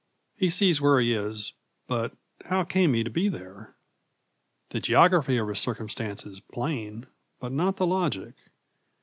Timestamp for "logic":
7.85-8.33